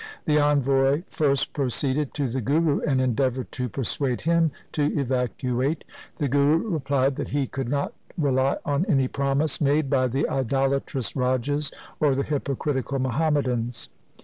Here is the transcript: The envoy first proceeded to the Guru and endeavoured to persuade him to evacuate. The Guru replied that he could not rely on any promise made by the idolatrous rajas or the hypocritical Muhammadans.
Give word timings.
The 0.25 0.39
envoy 0.39 1.03
first 1.11 1.53
proceeded 1.53 2.15
to 2.15 2.27
the 2.27 2.41
Guru 2.41 2.79
and 2.81 2.99
endeavoured 2.99 3.51
to 3.51 3.69
persuade 3.69 4.21
him 4.21 4.49
to 4.71 4.81
evacuate. 4.99 5.83
The 6.15 6.27
Guru 6.27 6.69
replied 6.71 7.17
that 7.17 7.27
he 7.27 7.45
could 7.45 7.69
not 7.69 7.93
rely 8.17 8.57
on 8.65 8.83
any 8.85 9.07
promise 9.07 9.61
made 9.61 9.91
by 9.91 10.07
the 10.07 10.27
idolatrous 10.27 11.15
rajas 11.15 11.71
or 11.99 12.15
the 12.15 12.23
hypocritical 12.23 12.97
Muhammadans. 12.97 13.89